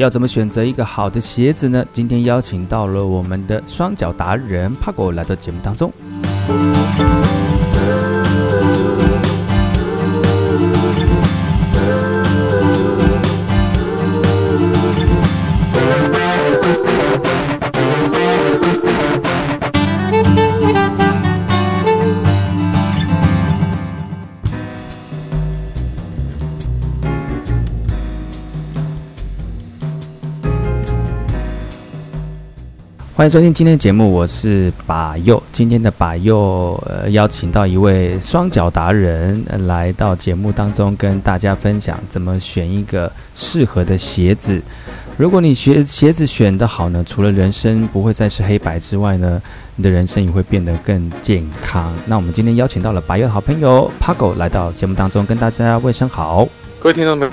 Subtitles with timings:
[0.00, 1.84] 要怎么选择一个好的鞋子呢？
[1.92, 5.92] 今天邀请到了我们的双脚达人帕狗来到节目当中。
[33.20, 35.42] 欢迎收听今天的节目，我是把右。
[35.52, 44.58] 今天的把右呃邀请到一位双脚达人来到节目当中，跟大家分享怎么选一个适合的鞋子。
[45.18, 49.42] 如果你学鞋子选得好呢，除了人生不会再是黑白之外呢，
[49.76, 51.92] 你的人生也会变得更健康。
[52.06, 56.48] 那我们今天邀请到了把右的好朋友 Paco 来到节目当中，跟大家问声好。
[56.78, 57.30] 各位听众们，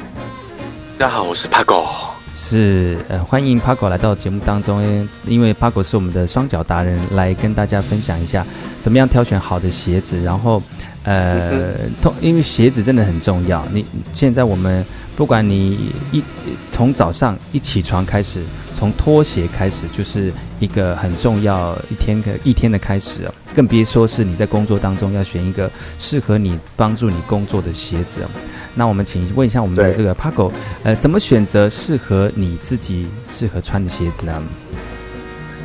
[0.98, 2.17] 大家好，我是 Paco。
[2.40, 8.46] 是呃，欢迎 Paco 来到节目当中，因为 Paco 是我们的双脚达人，来跟大家分享一下
[8.80, 10.22] 怎么样挑选好的鞋子。
[10.22, 10.62] 然后，
[11.04, 13.66] 呃，通因为鞋子真的很重要。
[13.74, 16.24] 你现在我们不管你一
[16.70, 18.44] 从早上一起床开始，
[18.78, 23.34] 从拖鞋开始，就是一个很重要一天的一天的开始哦。
[23.56, 28.28] 更别说是你在工作当中要选一个适合你帮助你工作的鞋子哦。
[28.76, 30.52] 那我们请问一下我们的这个 Paco，
[30.84, 34.44] 呃，怎么选择适合你自己适合穿的鞋子呢？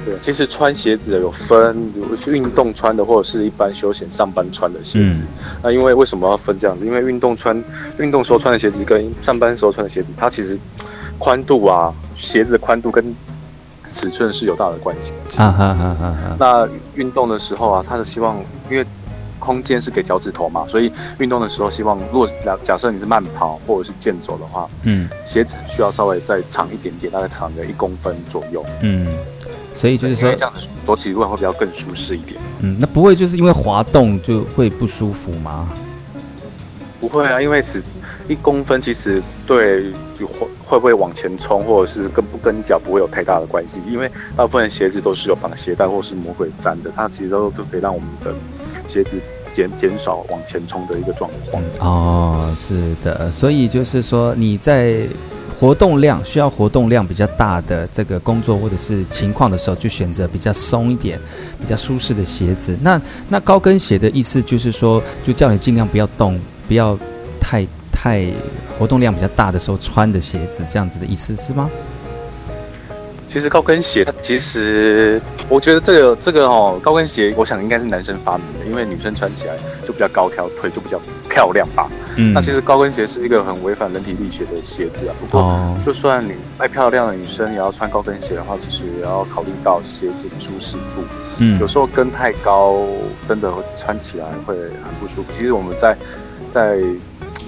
[0.05, 5.21] 对，其实穿鞋子有分，比如运动穿的，或者是一般休闲上班穿的鞋子。
[5.21, 5.27] 嗯、
[5.63, 6.85] 那因为为什么要分这样子？
[6.87, 7.63] 因为运动穿
[8.01, 10.59] 运动时候穿的鞋子跟上班时候穿的鞋子，它其实
[11.23, 13.15] 宽度啊，鞋子的宽度跟
[13.91, 15.13] 尺寸是有大的关系。
[15.37, 16.37] 啊哈哈哈哈。
[16.37, 18.37] 那运动的时候啊，他是希望
[18.69, 18.85] 因为。
[19.43, 29.09] 空间是给脚趾头嘛，所以运动的时候希望，如果假假设你是慢跑或者是健走的话，嗯，鞋子需要稍微再长一点点，大概长个一公分左右，嗯，
[29.75, 35.69] 所以就是说这样子走起路来会比较更舒适一点，嗯，那不会就是因为滑动就会不舒服吗？
[37.01, 37.83] 不会啊，因为此
[38.29, 39.93] 一公分其实对
[40.25, 48.35] 会会不会往前冲，或者是跟不跟脚不会有太大的关系，因为大部分鞋子都是有绑鞋带或是魔鬼粘的，它其实都都可以让我们的。
[48.89, 49.17] 鞋子
[49.53, 55.07] 减减少往前冲的一个状况哦，是的，所以就是说你在
[55.59, 61.17] 活动量需要活动量比较大的这个工作或者是情况的时候，就选择比较松一点、
[61.61, 62.77] 比较舒适的鞋子。
[62.83, 66.99] 那那高跟鞋的意思就是说，就叫你尽量不要动，不要
[67.41, 68.27] 太太
[68.83, 71.71] 活动量比较大的时候穿的鞋子，这样子的意思是吗？
[73.29, 79.55] 其实高跟鞋，它其实我觉得这个这个哦，高跟鞋，我想应该是男生发明的，因为女生穿起来
[79.87, 81.01] 就比较高挑，腿就比较
[81.31, 81.89] 漂亮吧。
[82.17, 85.15] 嗯，那其实高跟鞋是一个很违反人体力学的鞋子啊。
[85.21, 91.05] 不过，就算你爱漂亮的女生也要穿高跟鞋的话，其实也要考虑到鞋子的舒适度。
[91.39, 92.85] 嗯，有时候跟太高，
[93.29, 95.29] 真的会穿起来会很不舒服。
[95.31, 95.97] 其实我们在
[96.51, 96.81] 在。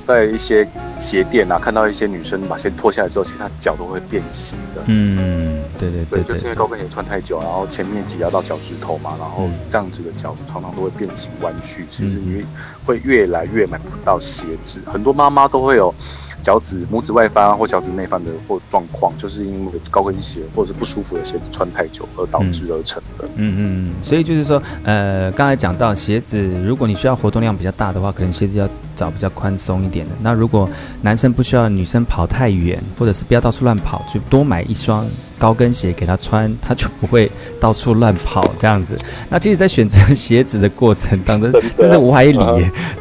[0.03, 0.69] 在一些
[0.99, 4.83] 鞋垫啊，看到一些女生把鞋脱下来之后，其实她脚都会变形的。
[4.87, 12.45] 嗯，对对对，对，就是因为高跟鞋穿太久，然后前面挤压到脚趾头嘛，然后这样子的脚常常都会变形弯曲，其实你
[12.85, 14.81] 会越来越买不到鞋子。
[14.87, 15.95] 很多妈妈都会有。
[16.43, 23.25] 脚趾、拇指外翻或脚趾内翻的或状况，就是因为高跟鞋或者是不舒服的鞋子穿太久而导致而成的。
[23.37, 30.13] 嗯嗯嗯，所以就是说，呃，刚才讲到鞋子，如果你需要活动量比较大的话，可能鞋子要找比较宽松一点的。
[30.23, 30.69] 那如果
[31.03, 35.07] 男生不需要女生跑太远，或者是不要到处乱跑，就多买一双。
[35.37, 38.97] 高跟鞋给他穿，他就不会到处乱跑这样子。
[39.29, 42.39] 那其实，在选择鞋子的过程当中， 真是无海理。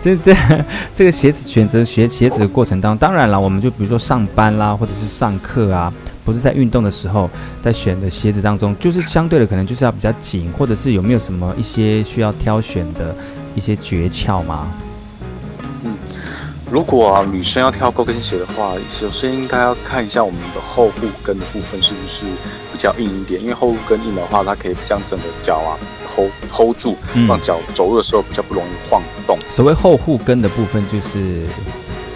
[0.02, 0.36] 这 这
[0.94, 5.94] 这个鞋子选择鞋鞋子的过程当中，当然了，我们就比如说上班啦，或者是上课啊，
[6.26, 7.30] 不是在运动的时候，
[7.64, 13.16] 在选的鞋子当中，就是相对的可能就是要比较紧，或者是有没有什么一些需要挑选的
[13.56, 14.68] 一些诀窍吗？
[16.74, 22.26] 如果啊，女生要挑高跟鞋的话，首先应该要看一下我们的后护跟的部分是不是
[22.72, 25.78] 比较硬一点，因为后护跟硬的话，它可以将整个脚啊
[26.16, 26.98] hold hold 住，
[27.28, 29.38] 让脚走路的时候比较不容易晃动。
[29.38, 31.46] 嗯、所谓后护跟的部分就是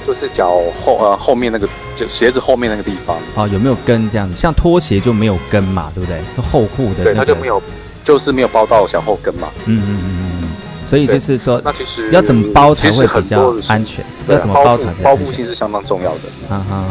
[0.08, 4.40] 就是脚后呃后面那个就鞋子后面那个地方啊，有没有跟这样子？
[4.40, 6.20] 像拖鞋就没有跟嘛，对不对？
[6.42, 7.62] 后护的、那个，对，它就没有，
[8.04, 9.50] 就是没有包到小后跟嘛。
[9.68, 10.27] 嗯嗯嗯嗯。
[10.90, 14.06] 所以就是说，那其实要怎么包才会比较安全？
[14.28, 16.56] 要怎么包才包覆性是相当重要的。
[16.56, 16.86] 啊哈，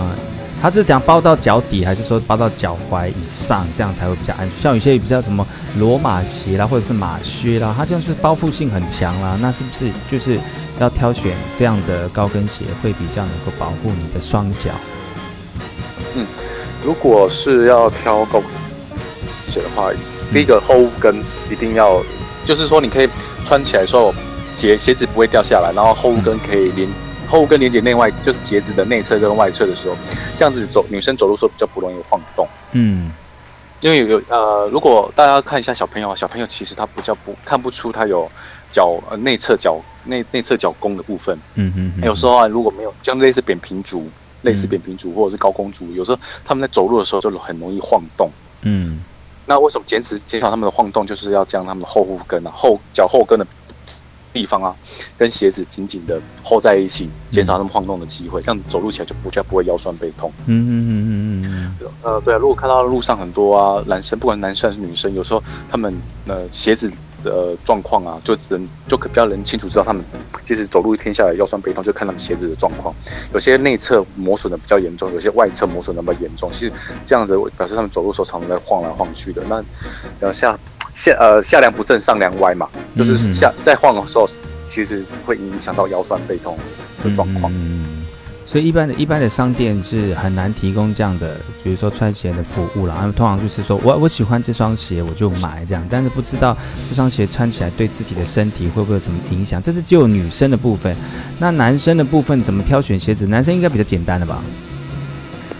[0.60, 4.62] 它是讲包到脚底，还是说包到脚踝以上，这样才会比较安全？
[4.62, 5.46] 像有些比较什么
[5.78, 9.38] 罗马鞋啦，或者是马靴啦，它就是包覆性很强啦。
[9.40, 10.38] 那是不是就是
[10.78, 14.70] 要挑选这样的高跟鞋，会比较能够保护你的双脚？
[16.14, 16.26] 嗯。
[16.84, 18.48] 如果是要挑高跟
[19.50, 19.90] 鞋的话，
[20.32, 21.16] 第一个后跟
[21.50, 22.00] 一定要，
[22.44, 23.08] 就是说你可以
[23.46, 24.12] 穿起来的时候，
[24.56, 26.88] 鞋鞋子不会掉下来，然后后跟可以连
[27.28, 29.96] 后跟连接内外，就是鞋子的内侧跟外侧的时候，
[30.36, 32.46] 这样子走女生走路的时候比较不容易晃动。
[32.72, 33.12] 嗯。
[33.82, 38.28] 因为有有呃，如果大家看一下小朋友啊，小朋友其实他不叫不看不出他有
[38.72, 44.08] 脚呃内侧脚内内侧脚弓的部分，嗯嗯，有时候啊如果没有像类似扁平足，
[44.42, 48.30] 类似扁平足或者是高弓足，有时候他们在走路的时候就很容易晃动，
[48.62, 48.98] 嗯，
[49.46, 53.46] 那为什么减脂减少他们的晃动，就是要将他们的后护跟啊后脚后跟的。
[54.32, 54.76] 地方啊，
[55.16, 60.30] 跟鞋子紧紧的 hold 在一起，减少他们晃动的机会，这样子走路起来就不就不会腰酸背痛。
[60.44, 65.96] 嗯嗯嗯嗯嗯呃，对啊，如果看到路上很多啊，男生不管男生还是女生，有时候他们
[66.26, 66.92] 呃鞋子
[67.26, 70.02] 的状况啊，就能就可比较能清楚知道他们
[70.44, 72.94] 其实走路一天下来腰酸背痛，就看他们鞋子的状况。
[73.34, 76.50] 有些内侧磨损的比较严重，有些外侧磨损的比较严重。
[76.50, 76.72] 其实
[77.04, 79.42] 这样子表示他们走路的时候常常在晃来晃去的。
[79.48, 79.62] 那
[80.18, 80.58] 像下。
[80.94, 84.26] 下呃下梁不正上梁歪嘛，就是下在晃的时候，
[84.66, 86.56] 其实会影响到腰酸背痛
[87.04, 87.52] 的状况。
[87.54, 87.95] 嗯，
[88.46, 92.94] 所以一般的一般的商店是很难提供这样的，比如说穿鞋的服务了。
[92.96, 96.56] 他们通常就是说我我喜欢这双鞋，我就买这样，但是不知道
[96.88, 99.60] 这双鞋穿起来对自己的身体会不会有什么影响。
[99.60, 100.94] 这是只有女生的部分，
[101.38, 103.26] 那男生的部分怎么挑选鞋子？
[103.26, 104.40] 男生应该比较简单的吧？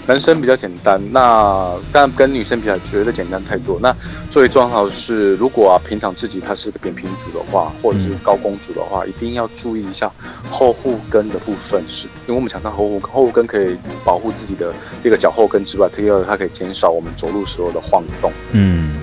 [0.06, 3.76] 男生比较简单，那但跟女生比较觉得简单太多。
[3.82, 3.94] 那
[4.30, 10.08] 最重要的是，如果啊平常自己他是个扁平足的话，或者是高弓足的话，一定要注意一下
[10.48, 14.72] 后护跟的部分是，是因为我们讲到后护后护跟可以保护自己的
[15.02, 18.30] 这个脚后跟之外，第二它可以减少我们走路时候的晃动。
[18.52, 18.94] 嗯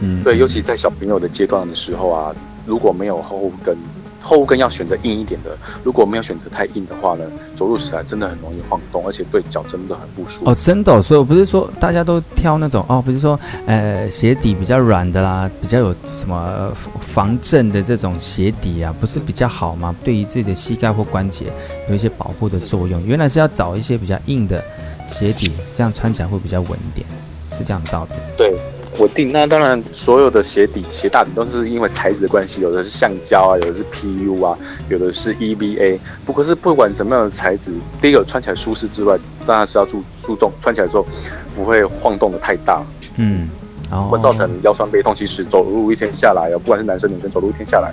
[0.00, 2.34] 嗯，对，尤其在小朋友的阶段的时候啊，
[2.66, 3.74] 如果没有后护跟。
[4.22, 7.24] 后跟要选择硬一点的，如果没有选择太硬的话呢，
[7.56, 10.50] 走路起来真的很容易晃动，而且对脚真的很不舒服。
[10.50, 19.94] 哦，真的，所以我不是说大家都挑那种哦，不是说呃鞋底比较软的啦，比较有什么防震的这种鞋底啊，不是比较好吗？
[20.04, 21.46] 对于自己的膝盖或关节
[21.88, 23.04] 有一些保护的作用。
[23.04, 24.62] 原来是要找一些比较硬的
[25.06, 27.06] 鞋底，这样穿起来会比较稳一点，
[27.50, 28.16] 是这样的道理。
[28.36, 28.54] 对。
[28.98, 34.56] 稳定，那当然，所有的鞋底、鞋大底都是因为材质的关系，有的是橡胶啊，有的是 PU 啊，
[34.90, 35.98] 有的是 EVA。
[36.26, 41.06] 不过是不管什么样的材质，第一个穿起来舒适之外，当然是要注注重穿起来之后
[41.54, 42.82] 不会晃动的太大，
[43.16, 43.48] 嗯，
[43.90, 45.14] 然后会造成腰酸背痛。
[45.14, 47.92] 其实走路一天下来，不管是男生女生，走路一天下来。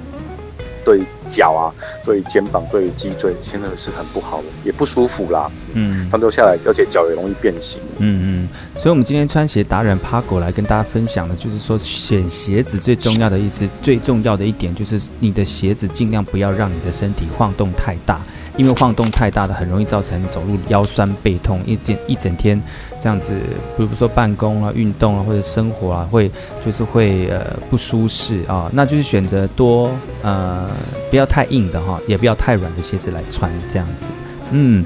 [0.85, 1.73] 对脚啊，
[2.05, 5.49] 对肩膀，对脊椎，现在是很不好的，也不舒服啦。
[5.73, 7.79] 嗯，长久下来，而且脚也容易变形。
[7.97, 18.21] 嗯嗯，所以，我们今天穿鞋达人 Paco 来跟大家分享的，就是说选鞋子最重要的意思，最重要的一点就是你的鞋子尽量不要让你的身体晃动太大。
[18.59, 22.61] 因为晃动太大的，很容易造成走路腰酸背痛，一整一整天
[22.99, 23.31] 这样子，
[23.77, 26.29] 比如说办公啊、运动啊或者生活啊，会
[26.65, 29.89] 就是会呃不舒适啊，那就是选择多
[30.23, 30.67] 呃
[31.09, 34.09] 不要太硬的哈，也不要太软的鞋子来穿这样子。
[34.51, 34.83] 嗯，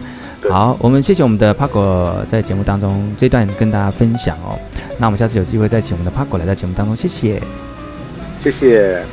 [0.52, 4.54] 好，我们谢谢我们的 Paco 在节目当中这段跟大家分享哦，
[5.00, 7.42] 那我们下次有机会再请我们的 Paco 来到节目当中，谢谢，
[8.40, 9.04] 谢谢。